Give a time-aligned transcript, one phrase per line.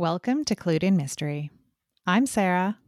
[0.00, 1.50] Welcome to Clued in Mystery.
[2.06, 2.78] I'm Sarah.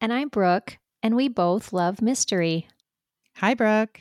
[0.00, 2.66] And I'm Brooke, and we both love mystery.
[3.36, 4.00] Hi, Brooke.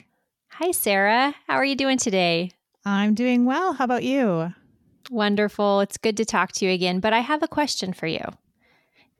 [0.53, 1.35] Hi, Sarah.
[1.45, 2.49] How are you doing today?
[2.83, 3.73] I'm doing well.
[3.73, 4.55] How about you?
[5.11, 5.81] Wonderful.
[5.81, 8.25] It's good to talk to you again, but I have a question for you.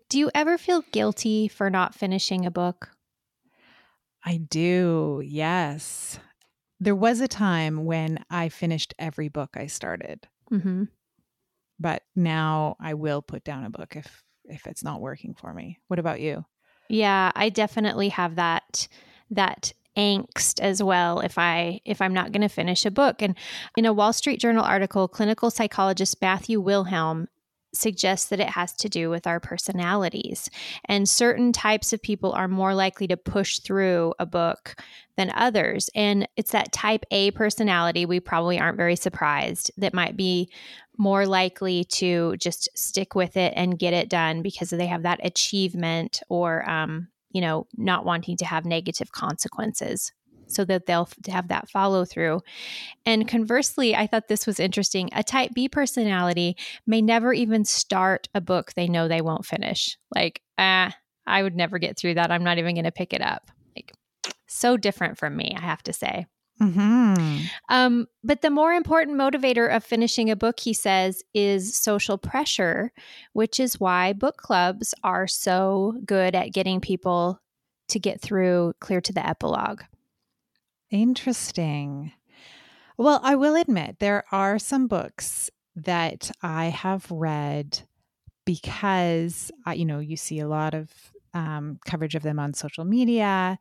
[0.10, 2.90] Do you ever feel guilty for not finishing a book?
[4.26, 6.18] I do, yes.
[6.80, 10.28] There was a time when I finished every book I started.
[10.52, 10.86] Mm-hmm.
[11.82, 15.80] But now I will put down a book if if it's not working for me.
[15.88, 16.46] What about you?
[16.90, 18.88] Yeah, I definitely have that
[19.32, 23.36] that angst as well if i if i'm not going to finish a book and
[23.76, 27.28] in a wall street journal article clinical psychologist matthew wilhelm
[27.74, 30.50] suggests that it has to do with our personalities.
[30.86, 34.76] And certain types of people are more likely to push through a book
[35.18, 35.90] than others.
[35.96, 40.52] And it's that type A personality, we probably aren't very surprised, that might be
[40.98, 45.20] more likely to just stick with it and get it done because they have that
[45.24, 50.12] achievement or, um, you know, not wanting to have negative consequences
[50.52, 52.42] so that they'll have that follow through.
[53.06, 55.10] And conversely, I thought this was interesting.
[55.14, 59.98] A type B personality may never even start a book they know they won't finish.
[60.14, 60.94] Like, ah,
[61.26, 62.32] I would never get through that.
[62.32, 63.50] I'm not even going to pick it up.
[63.76, 63.94] Like,
[64.48, 66.26] so different from me, I have to say.
[66.62, 67.46] Mm-hmm.
[67.70, 72.92] Um, but the more important motivator of finishing a book, he says, is social pressure,
[73.34, 77.40] which is why book clubs are so good at getting people
[77.88, 79.82] to get through clear to the epilogue.
[80.92, 82.12] Interesting.
[82.98, 87.82] Well, I will admit there are some books that I have read
[88.46, 90.92] because, you know, you see a lot of
[91.34, 93.58] um, coverage of them on social media.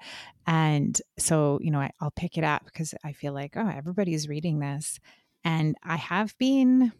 [0.46, 4.28] And so, you know, I, I'll pick it up because I feel like, oh, everybody's
[4.28, 4.98] reading this.
[5.44, 6.92] And I have been,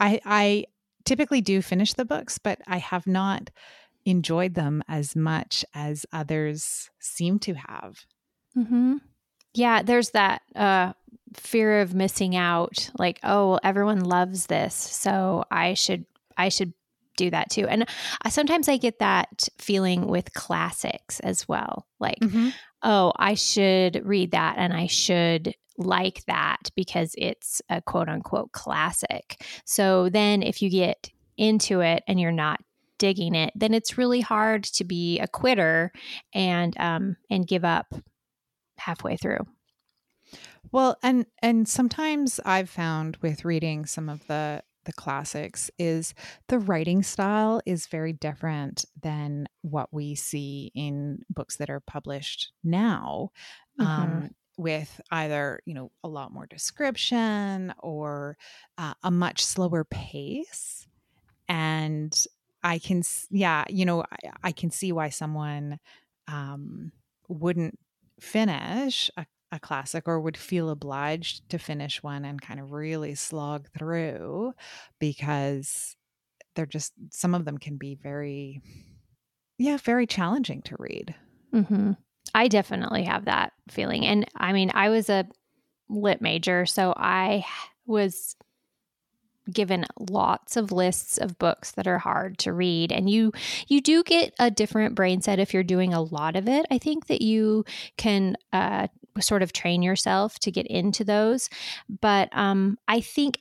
[0.00, 0.64] I, I
[1.04, 3.50] typically do finish the books, but I have not
[4.04, 8.06] enjoyed them as much as others seem to have.
[8.56, 8.96] Mm-hmm.
[9.54, 10.92] Yeah, there's that uh,
[11.34, 12.90] fear of missing out.
[12.98, 16.04] Like, oh, well, everyone loves this, so I should
[16.36, 16.72] I should
[17.16, 17.66] do that too.
[17.68, 17.86] And
[18.22, 21.86] I, sometimes I get that feeling with classics as well.
[22.00, 22.48] Like, mm-hmm.
[22.82, 28.52] oh, I should read that, and I should like that because it's a quote unquote
[28.52, 29.44] classic.
[29.64, 32.60] So then, if you get into it and you're not
[32.98, 35.92] digging it, then it's really hard to be a quitter
[36.32, 37.94] and um, and give up
[38.84, 39.46] halfway through.
[40.70, 46.12] Well, and and sometimes I've found with reading some of the the classics is
[46.48, 52.52] the writing style is very different than what we see in books that are published
[52.64, 53.30] now.
[53.80, 53.90] Mm-hmm.
[53.90, 58.36] Um, with either you know a lot more description or
[58.76, 60.86] uh, a much slower pace
[61.48, 62.26] and
[62.62, 65.80] i can yeah you know i, I can see why someone
[66.28, 66.92] um,
[67.28, 67.78] wouldn't
[68.22, 73.14] finish a, a classic or would feel obliged to finish one and kind of really
[73.14, 74.52] slog through
[75.00, 75.96] because
[76.54, 78.62] they're just some of them can be very
[79.58, 81.14] yeah very challenging to read
[81.52, 81.92] mm-hmm.
[82.34, 85.26] i definitely have that feeling and i mean i was a
[85.88, 87.44] lit major so i
[87.86, 88.36] was
[89.50, 93.32] given lots of lists of books that are hard to read and you
[93.68, 96.78] you do get a different brain set if you're doing a lot of it i
[96.78, 97.64] think that you
[97.96, 98.86] can uh,
[99.20, 101.48] sort of train yourself to get into those
[102.00, 103.38] but um, i think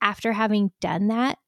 [0.00, 1.38] after having done that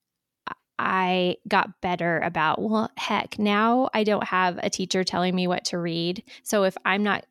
[0.76, 5.66] I got better about, well, heck, now I don't have a teacher telling me what
[5.66, 6.24] to read.
[6.42, 7.26] So if I'm not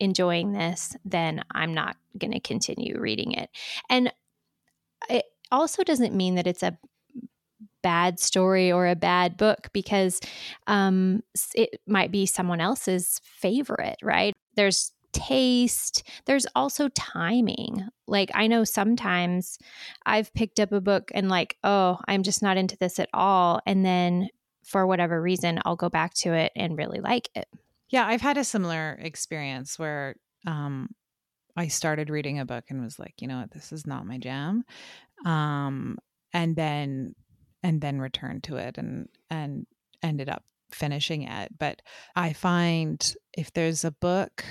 [0.00, 3.50] enjoying this, then I'm not going to continue reading it.
[3.88, 4.12] And
[5.08, 6.78] it, also doesn't mean that it's a
[7.82, 10.20] bad story or a bad book because
[10.66, 11.22] um,
[11.54, 14.32] it might be someone else's favorite, right?
[14.54, 17.86] There's taste, there's also timing.
[18.06, 19.58] Like, I know sometimes
[20.06, 23.60] I've picked up a book and, like, oh, I'm just not into this at all.
[23.66, 24.28] And then
[24.64, 27.46] for whatever reason, I'll go back to it and really like it.
[27.90, 30.88] Yeah, I've had a similar experience where um,
[31.56, 34.18] I started reading a book and was like, you know what, this is not my
[34.18, 34.64] jam
[35.24, 35.98] um,
[36.32, 37.14] and then
[37.62, 39.66] and then returned to it and and
[40.02, 41.52] ended up finishing it.
[41.58, 41.82] But
[42.16, 44.44] I find if there's a book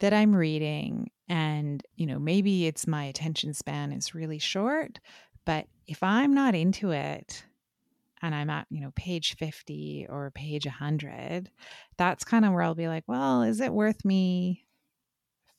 [0.00, 4.98] that I'm reading and you know maybe it's my attention span is really short,
[5.44, 7.44] but if I'm not into it
[8.20, 11.50] and I'm at, you know, page 50 or page 100,
[11.96, 14.66] that's kind of where I'll be like, well, is it worth me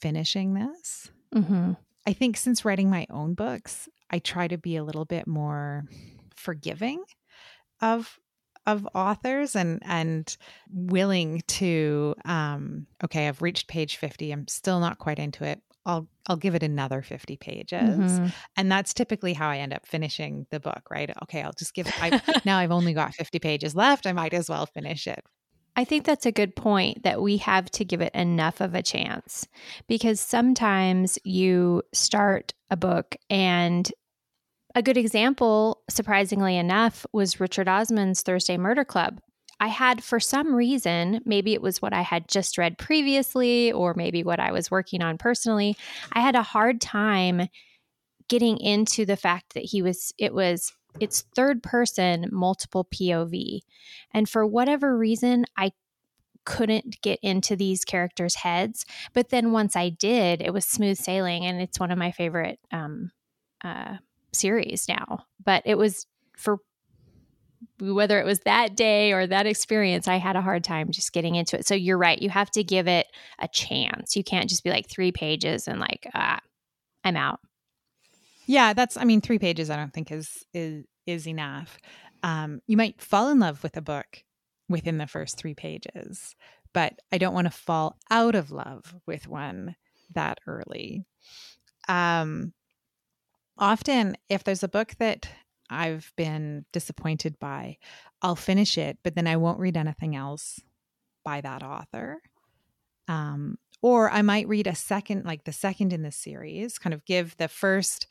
[0.02, 1.12] finishing this?
[1.34, 1.74] Mm-hmm.
[2.08, 5.86] I think since writing my own books, I try to be a little bit more
[6.36, 7.04] forgiving
[7.82, 8.20] of
[8.66, 10.38] of authors and and
[10.72, 16.08] willing to um okay i've reached page 50 i'm still not quite into it i'll
[16.28, 18.28] i'll give it another 50 pages mm-hmm.
[18.58, 21.88] and that's typically how i end up finishing the book right okay i'll just give
[21.88, 25.24] it I, now i've only got 50 pages left i might as well finish it
[25.76, 28.84] I think that's a good point that we have to give it enough of a
[28.84, 29.48] chance
[29.88, 33.90] because sometimes you start a book and
[34.76, 39.20] a good example, surprisingly enough, was Richard Osman's Thursday Murder Club.
[39.60, 43.94] I had, for some reason, maybe it was what I had just read previously, or
[43.94, 45.76] maybe what I was working on personally,
[46.14, 47.48] I had a hard time
[48.30, 53.62] getting into the fact that he was, it was, it's third person, multiple POV.
[54.12, 55.72] And for whatever reason, I
[56.46, 58.86] couldn't get into these characters' heads.
[59.14, 62.60] But then once I did, it was smooth sailing, and it's one of my favorite
[62.72, 63.12] um,
[63.64, 63.98] uh,
[64.34, 65.26] series now.
[65.44, 66.08] But it was
[66.38, 66.60] for
[67.80, 71.36] whether it was that day or that experience, I had a hard time just getting
[71.36, 71.68] into it.
[71.68, 72.22] So you're right.
[72.22, 73.08] You have to give it
[73.40, 74.16] a chance.
[74.16, 76.40] You can't just be like three pages and like, ah,
[77.04, 77.40] I'm out.
[78.50, 81.78] Yeah, that's I mean, three pages I don't think is is is enough.
[82.24, 84.24] Um, you might fall in love with a book
[84.68, 86.36] within the first three pages,
[86.74, 89.76] but I don't want to fall out of love with one
[90.16, 91.06] that early.
[91.88, 92.54] Um,
[93.58, 95.30] often if there's a book that
[95.70, 97.78] I've been disappointed by,
[98.24, 100.60] I'll finish it, but then I won't read anything else
[101.26, 102.22] by that author.
[103.08, 107.06] Um, or I might read a second, like the second in the series, kind of
[107.06, 108.08] give the first,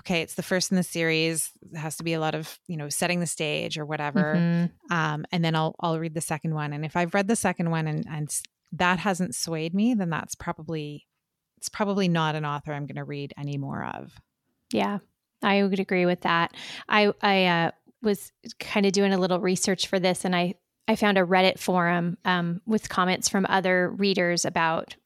[0.00, 1.50] okay, it's the first in the series.
[1.72, 4.34] It has to be a lot of, you know, setting the stage or whatever.
[4.36, 4.94] Mm-hmm.
[4.94, 6.72] Um, and then I'll I'll read the second one.
[6.72, 8.40] And if I've read the second one and and
[8.72, 11.06] that hasn't swayed me, then that's probably
[11.56, 14.14] it's probably not an author I'm going to read any more of.
[14.72, 14.98] Yeah,
[15.42, 16.54] I would agree with that.
[16.88, 17.70] I I uh,
[18.02, 20.54] was kind of doing a little research for this, and I
[20.90, 24.96] I found a Reddit forum um, with comments from other readers about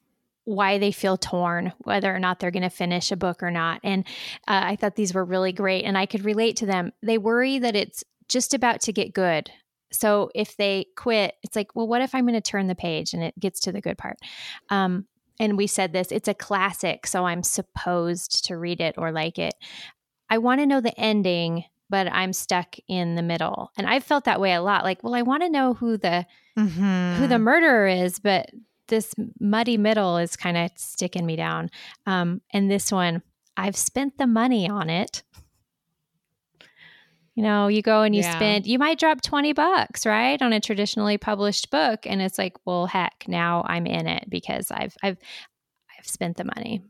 [0.45, 3.81] why they feel torn, whether or not they're going to finish a book or not.
[3.85, 4.07] And
[4.49, 6.93] uh, I thought these were really great, and I could relate to them.
[7.03, 9.51] They worry that it's just about to get good.
[9.93, 13.13] So if they quit, it's like, well, what if I'm going to turn the page
[13.13, 14.17] and it gets to the good part?
[14.71, 15.05] Um,
[15.39, 19.39] and we said this, it's a classic, so I'm supposed to read it or like
[19.39, 19.53] it.
[20.31, 23.71] I want to know the ending, but I'm stuck in the middle.
[23.77, 24.85] And I've felt that way a lot.
[24.85, 26.27] Like, well, I want to know who the
[26.59, 27.15] mm-hmm.
[27.15, 28.51] who the murderer is, but
[28.89, 31.71] this muddy middle is kind of sticking me down.
[32.07, 33.23] Um, and this one,
[33.57, 35.23] I've spent the money on it.
[37.35, 38.37] You know, you go and you yeah.
[38.37, 40.41] spend, you might drop 20 bucks, right?
[40.41, 42.07] On a traditionally published book.
[42.07, 45.19] And it's like, well, heck, now I'm in it because I've, I've,
[45.99, 46.83] I've spent the money.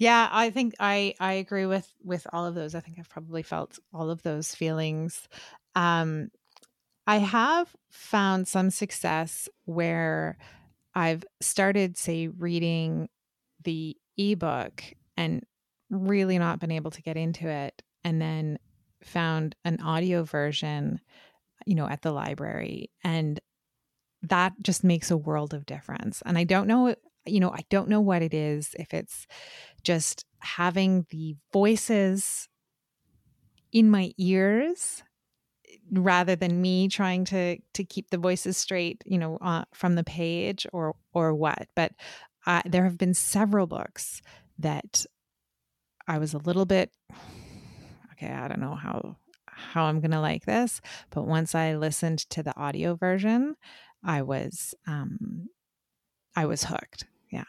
[0.00, 2.74] Yeah, I think I I agree with with all of those.
[2.74, 5.28] I think I've probably felt all of those feelings.
[5.76, 6.30] Um
[7.06, 10.38] I have found some success where
[10.94, 13.08] I've started say reading
[13.64, 14.84] the ebook
[15.16, 15.44] and
[15.90, 18.58] really not been able to get into it and then
[19.04, 21.00] found an audio version,
[21.66, 22.90] you know, at the library.
[23.04, 23.40] And
[24.22, 26.22] that just makes a world of difference.
[26.26, 26.94] And I don't know,
[27.26, 29.26] you know, I don't know what it is, if it's
[29.82, 32.48] just having the voices
[33.72, 35.02] in my ears
[35.92, 40.04] rather than me trying to to keep the voices straight you know uh, from the
[40.04, 41.68] page or or what.
[41.76, 41.92] But
[42.46, 44.22] uh, there have been several books
[44.58, 45.04] that
[46.08, 46.90] i was a little bit
[48.20, 52.42] okay, I don't know how how I'm to like this, but once I listened to
[52.42, 53.56] the audio version,
[54.02, 55.48] I was um
[56.36, 57.04] I was hooked.
[57.30, 57.44] Yeah.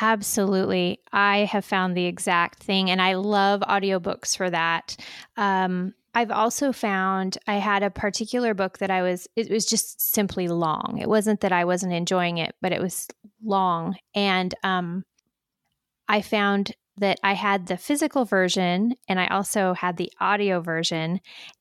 [0.00, 1.00] Absolutely.
[1.12, 4.96] I have found the exact thing and I love audiobooks for that.
[5.36, 10.12] Um I've also found I had a particular book that I was, it was just
[10.12, 10.98] simply long.
[11.00, 13.08] It wasn't that I wasn't enjoying it, but it was
[13.42, 13.96] long.
[14.14, 15.04] And um,
[16.08, 21.20] I found that I had the physical version and I also had the audio version.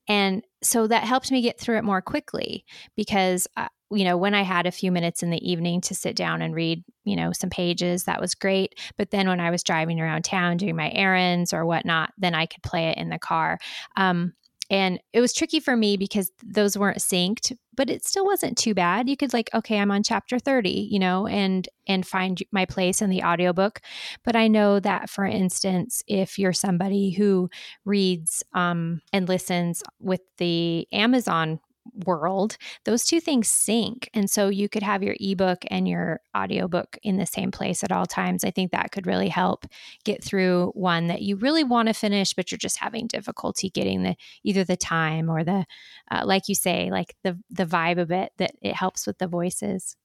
[0.09, 2.65] And so that helped me get through it more quickly
[2.97, 3.47] because,
[3.91, 6.55] you know, when I had a few minutes in the evening to sit down and
[6.55, 8.79] read, you know, some pages, that was great.
[8.97, 12.45] But then when I was driving around town doing my errands or whatnot, then I
[12.45, 13.59] could play it in the car.
[13.97, 14.33] Um,
[14.71, 18.73] and it was tricky for me because those weren't synced, but it still wasn't too
[18.73, 19.09] bad.
[19.09, 23.01] You could like, okay, I'm on chapter 30, you know, and and find my place
[23.01, 23.81] in the audiobook.
[24.23, 27.49] But I know that for instance, if you're somebody who
[27.83, 31.59] reads um, and listens with the Amazon
[32.05, 34.09] world, those two things sync.
[34.13, 37.91] And so you could have your ebook and your audiobook in the same place at
[37.91, 38.43] all times.
[38.43, 39.65] I think that could really help
[40.03, 44.03] get through one that you really want to finish, but you're just having difficulty getting
[44.03, 45.65] the either the time or the,
[46.09, 49.27] uh, like you say, like the the vibe of it that it helps with the
[49.27, 49.95] voices.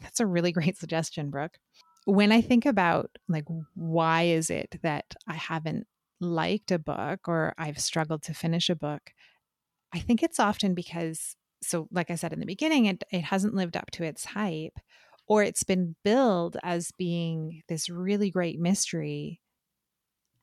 [0.00, 1.58] That's a really great suggestion, Brooke.
[2.04, 5.86] When I think about like why is it that I haven't
[6.20, 9.12] liked a book or I've struggled to finish a book,
[9.92, 13.54] I think it's often because, so like I said in the beginning, it, it hasn't
[13.54, 14.78] lived up to its hype
[15.26, 19.40] or it's been billed as being this really great mystery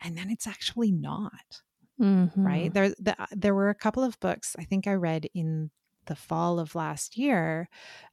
[0.01, 1.62] and then it's actually not.
[2.01, 2.48] Mm-hmm.
[2.48, 2.74] Right.
[2.74, 5.70] There, the, there were a couple of books I think I read in
[6.06, 7.68] the fall of last year.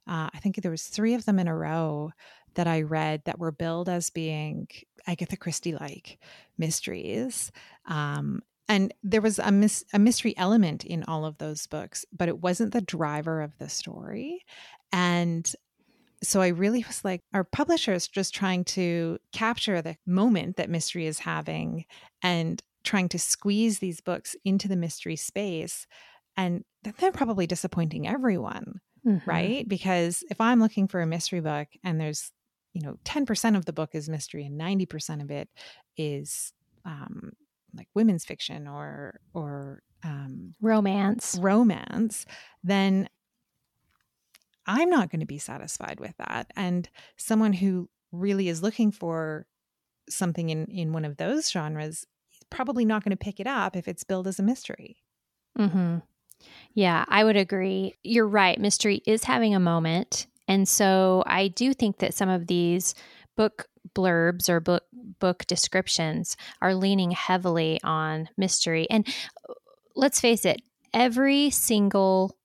[0.05, 2.11] Uh, I think there was three of them in a row
[2.55, 4.67] that I read that were billed as being
[5.05, 6.19] Agatha Christie like
[6.57, 7.51] mysteries.
[7.85, 12.27] Um, and there was a, mis- a mystery element in all of those books but
[12.27, 14.43] it wasn't the driver of the story.
[14.91, 15.51] And
[16.23, 21.05] so i really was like our publishers just trying to capture the moment that mystery
[21.05, 21.85] is having
[22.23, 25.85] and trying to squeeze these books into the mystery space?
[26.35, 29.29] And they're probably disappointing everyone mm-hmm.
[29.29, 29.67] right?
[29.67, 32.31] Because if i'm looking for a mystery book and there's
[32.73, 35.49] you know 10% of the book is mystery and 90% of it
[35.95, 36.53] is
[36.85, 37.31] um,
[37.75, 41.37] like women's fiction or or um, romance.
[41.41, 42.25] romance
[42.63, 43.09] then
[44.65, 46.51] i'm not going to be satisfied with that.
[46.55, 49.47] And someone who really is looking for
[50.09, 52.05] something in in one of those genres is
[52.49, 54.97] probably not going to pick it up if it's billed as a mystery.
[55.57, 55.97] Mm-hmm.
[56.75, 57.95] yeah i would agree.
[58.03, 60.27] You're right mystery is having a moment.
[60.47, 62.93] And so i do think that some of these
[63.35, 64.83] book blurbs or book
[65.19, 68.87] book descriptions are leaning heavily on mystery.
[68.89, 69.07] And
[69.49, 69.53] uh,
[69.95, 70.61] let's face it,
[70.93, 72.37] every single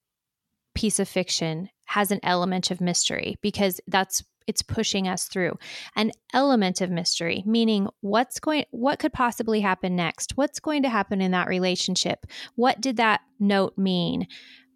[0.75, 5.57] piece of fiction has an element of mystery because that's it's pushing us through.
[5.95, 10.37] An element of mystery meaning what's going what could possibly happen next?
[10.37, 12.27] What's going to happen in that relationship?
[12.55, 14.27] What did that note mean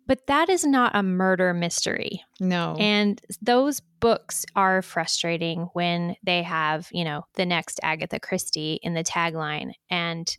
[0.06, 2.22] but that is not a murder mystery.
[2.40, 2.76] No.
[2.78, 8.94] And those books are frustrating when they have, you know, the next Agatha Christie in
[8.94, 9.72] the tagline.
[9.90, 10.34] And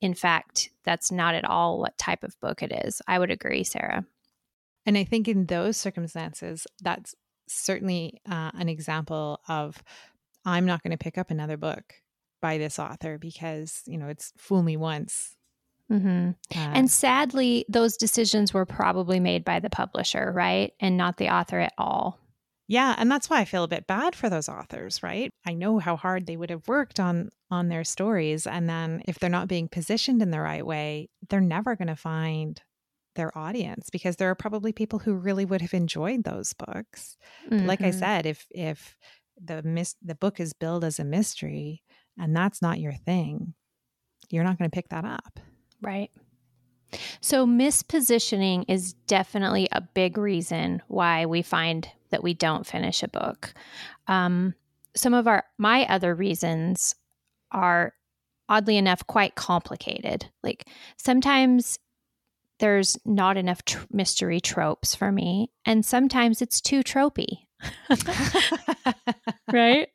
[0.00, 3.02] in fact, that's not at all what type of book it is.
[3.06, 4.04] I would agree, Sarah.
[4.86, 7.14] And I think in those circumstances, that's
[7.48, 9.82] certainly uh, an example of
[10.44, 11.94] I'm not going to pick up another book
[12.40, 15.36] by this author because, you know, it's fool me once,
[15.90, 16.30] Mm-hmm.
[16.54, 20.72] Uh, and sadly, those decisions were probably made by the publisher, right?
[20.80, 22.18] And not the author at all.
[22.68, 25.32] Yeah, and that's why I feel a bit bad for those authors, right?
[25.44, 29.18] I know how hard they would have worked on on their stories and then if
[29.18, 32.62] they're not being positioned in the right way, they're never going to find
[33.16, 37.16] their audience because there are probably people who really would have enjoyed those books.
[37.50, 37.66] Mm-hmm.
[37.66, 37.98] Like I mm-hmm.
[37.98, 38.96] said, if if
[39.42, 41.82] the mis- the book is billed as a mystery
[42.16, 43.54] and that's not your thing,
[44.30, 45.40] you're not going to pick that up.
[45.80, 46.10] Right.
[47.20, 53.08] So, mispositioning is definitely a big reason why we find that we don't finish a
[53.08, 53.54] book.
[54.08, 54.54] Um,
[54.96, 56.94] some of our my other reasons
[57.52, 57.94] are
[58.48, 60.26] oddly enough quite complicated.
[60.42, 61.78] Like sometimes
[62.58, 67.46] there's not enough tr- mystery tropes for me, and sometimes it's too tropey.
[69.52, 69.88] right?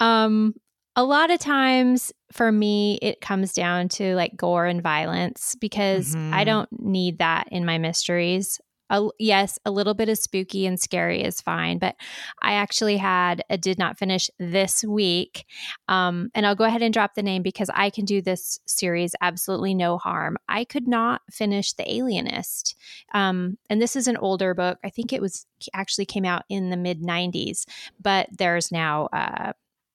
[0.00, 0.54] Um,
[0.96, 6.16] a lot of times for me, it comes down to like gore and violence because
[6.16, 6.34] mm-hmm.
[6.34, 8.60] I don't need that in my mysteries.
[8.90, 11.94] Uh, yes, a little bit of spooky and scary is fine, but
[12.42, 15.46] I actually had a did not finish this week.
[15.88, 19.14] Um, and I'll go ahead and drop the name because I can do this series
[19.22, 20.36] absolutely no harm.
[20.48, 22.76] I could not finish The Alienist.
[23.14, 24.78] Um, and this is an older book.
[24.84, 27.64] I think it was actually came out in the mid 90s,
[28.02, 29.52] but there's now uh,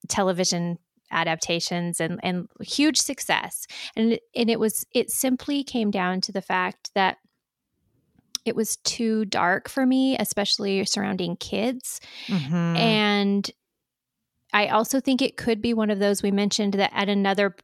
[0.07, 0.79] television
[1.11, 3.65] adaptations and, and huge success.
[3.95, 7.17] And, and it was, it simply came down to the fact that
[8.45, 11.99] it was too dark for me, especially surrounding kids.
[12.27, 12.75] Mm-hmm.
[12.75, 13.51] And
[14.53, 17.55] I also think it could be one of those we mentioned that at another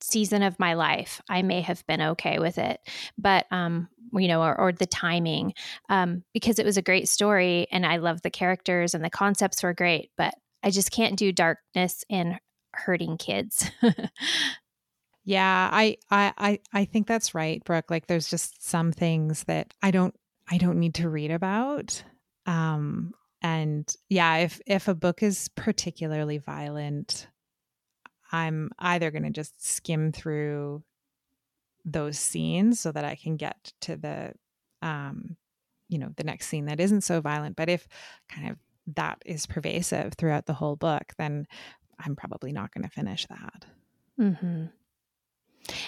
[0.00, 2.80] season of my life, I may have been okay with it.
[3.18, 5.52] But, um, you know, or, or the timing,
[5.88, 9.62] um, because it was a great story and I love the characters and the concepts
[9.62, 12.38] were great, but I just can't do darkness and
[12.76, 13.70] hurting kids.
[15.24, 17.90] yeah, I, I I I think that's right, Brooke.
[17.90, 20.14] Like there's just some things that I don't
[20.48, 22.02] I don't need to read about.
[22.46, 27.28] Um and yeah, if if a book is particularly violent,
[28.32, 30.82] I'm either going to just skim through
[31.84, 34.32] those scenes so that I can get to the
[34.82, 35.36] um,
[35.88, 37.56] you know, the next scene that isn't so violent.
[37.56, 37.86] But if
[38.28, 38.56] kind of
[38.96, 41.46] that is pervasive throughout the whole book, then
[41.98, 43.66] I'm probably not going to finish that.
[44.20, 44.64] Mm-hmm.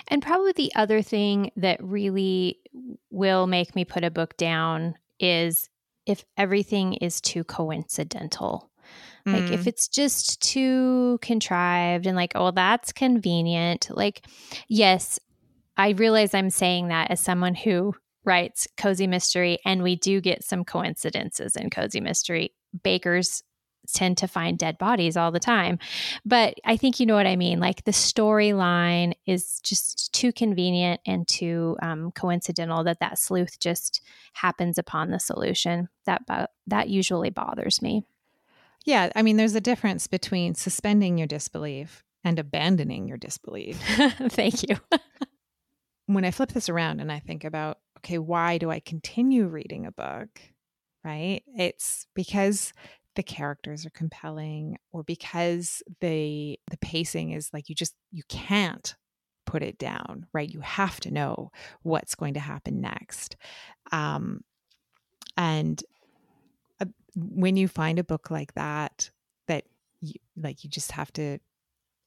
[0.09, 2.59] And probably the other thing that really
[3.11, 5.69] will make me put a book down is
[6.07, 8.71] if everything is too coincidental.
[9.27, 9.67] Like if mm.
[9.67, 13.89] it's just too contrived and like, oh, that's convenient.
[13.91, 14.25] Like,
[14.69, 15.19] yes,
[15.77, 20.45] I realize I'm saying that as someone who writes cozy mystery, and we do get
[20.45, 22.55] some coincidences in cozy mystery.
[22.83, 23.43] Bakers
[23.93, 25.79] tend to find dead bodies all the time.
[26.25, 27.61] But I think you know what I mean.
[27.61, 34.01] Like the storyline is just too convenient and too um, coincidental that that sleuth just
[34.35, 35.89] happens upon the solution.
[36.07, 36.23] That
[36.67, 38.05] that usually bothers me.
[38.85, 43.79] Yeah, I mean, there's a difference between suspending your disbelief and abandoning your disbelief.
[44.29, 44.77] Thank you.
[46.07, 49.87] when I flip this around and I think about, okay, why do I continue reading
[49.87, 50.41] a book?
[51.05, 51.43] Right?
[51.57, 52.73] It's because
[53.19, 58.95] the characters are compelling or because the the pacing is like you just you can't
[59.45, 60.49] put it down, right?
[60.49, 61.51] You have to know
[61.83, 63.37] what's going to happen next.
[63.91, 64.43] Um
[65.37, 65.83] and
[67.17, 69.11] when you find a book like that
[69.49, 69.65] that
[70.01, 71.39] you, like you just have to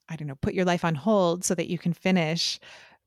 [0.08, 2.60] i don't know put your life on hold so that you can finish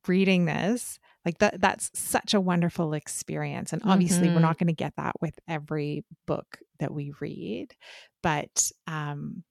[0.06, 4.36] reading this like that that's such a wonderful experience and obviously mm-hmm.
[4.36, 7.74] we're not going to get that with every book that we read
[8.22, 9.42] but um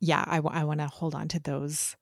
[0.00, 1.96] yeah i, I want to hold on to those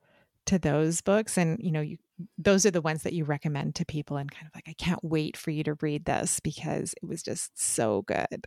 [0.47, 1.99] to those books and you know you
[2.39, 5.03] those are the ones that you recommend to people and kind of like i can't
[5.03, 8.47] wait for you to read this because it was just so good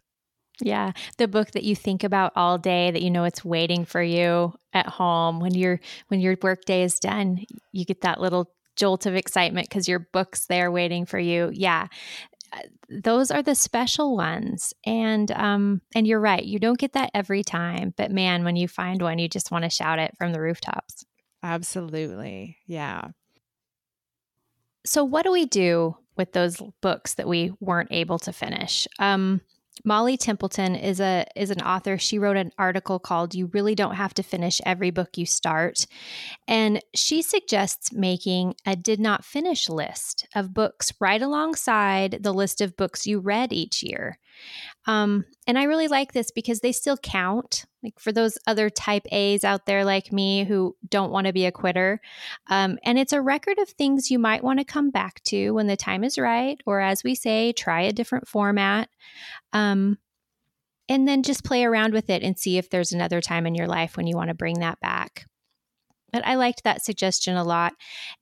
[0.62, 4.01] yeah, the book that you think about all day that you know it's waiting for
[4.01, 5.79] you at home when your
[6.10, 10.45] when your workday is done, you get that little jolt of excitement cuz your book's
[10.48, 11.50] there waiting for you.
[11.53, 11.88] Yeah.
[12.51, 14.74] Uh, those are the special ones.
[14.86, 18.67] And um and you're right, you don't get that every time, but man, when you
[18.67, 21.05] find one, you just want to shout it from the rooftops.
[21.44, 22.57] Absolutely.
[22.68, 23.09] Yeah.
[24.85, 28.87] So what do we do with those books that we weren't able to finish?
[28.98, 29.42] Um
[29.83, 31.98] Molly Templeton is a is an author.
[31.98, 35.85] She wrote an article called "You Really Don't Have to Finish Every Book You Start,"
[36.48, 42.61] and she suggests making a did not finish list of books right alongside the list
[42.61, 44.20] of books you read each year.
[44.85, 47.65] Um, and I really like this because they still count.
[47.83, 51.46] Like for those other type A's out there like me who don't want to be
[51.46, 52.01] a quitter.
[52.50, 55.68] Um, and it's a record of things you might want to come back to when
[55.68, 58.89] the time is right, or as we say, try a different format.
[59.53, 59.98] Um,
[60.89, 63.68] and then just play around with it and see if there's another time in your
[63.68, 65.25] life when you want to bring that back.
[66.11, 67.74] But I liked that suggestion a lot.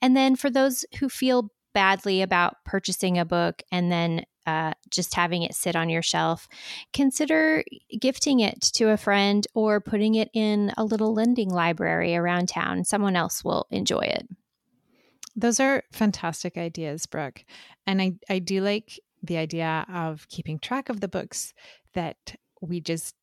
[0.01, 5.13] And then for those who feel badly about purchasing a book and then uh, just
[5.13, 6.47] having it sit on your shelf,
[6.93, 7.63] consider
[7.99, 12.85] gifting it to a friend or putting it in a little lending library around town.
[12.85, 14.25] Someone else will enjoy it.
[15.35, 17.43] Those are fantastic ideas, Brooke.
[17.85, 21.53] And I, I do like the idea of keeping track of the books
[21.93, 23.15] that we just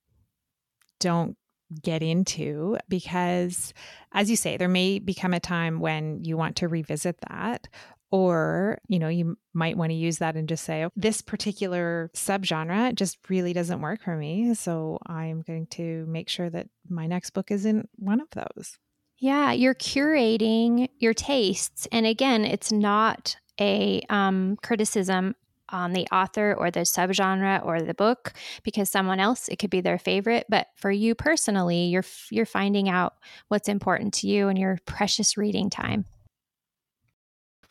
[1.00, 1.36] don't
[1.82, 3.72] get into because
[4.12, 7.66] as you say there may become a time when you want to revisit that
[8.14, 12.94] or you know you might want to use that and just say this particular subgenre
[12.94, 17.30] just really doesn't work for me so i'm going to make sure that my next
[17.30, 18.78] book isn't one of those.
[19.18, 25.34] Yeah you're curating your tastes and again it's not a um, criticism
[25.70, 29.80] on the author or the subgenre or the book because someone else it could be
[29.80, 33.14] their favorite but for you personally you're you're finding out
[33.48, 36.04] what's important to you and your precious reading time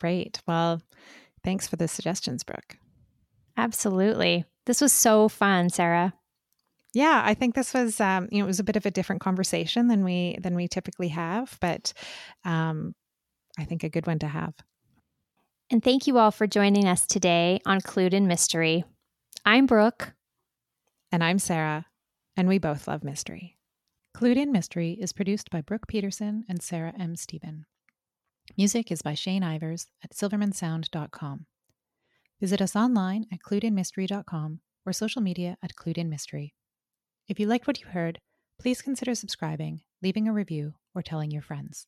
[0.00, 0.40] Great.
[0.46, 0.82] Well,
[1.42, 2.76] thanks for the suggestions, Brooke.
[3.56, 4.44] Absolutely.
[4.66, 6.14] This was so fun, Sarah.
[6.92, 9.20] Yeah, I think this was um, you know it was a bit of a different
[9.20, 11.92] conversation than we than we typically have, but
[12.44, 12.94] um,
[13.58, 14.54] I think a good one to have.
[15.70, 18.84] And thank you all for joining us today on Clued in Mystery.
[19.44, 20.12] I'm Brooke.
[21.10, 21.86] And I'm Sarah,
[22.36, 23.56] and we both love mystery.
[24.16, 27.16] Clued in Mystery is produced by Brooke Peterson and Sarah M.
[27.16, 27.66] Stephen.
[28.56, 31.46] Music is by Shane Ivers at silvermansound.com.
[32.40, 36.52] Visit us online at cluedinmystery.com or social media at cluedinmystery.
[37.26, 38.20] If you liked what you heard,
[38.60, 41.86] please consider subscribing, leaving a review, or telling your friends.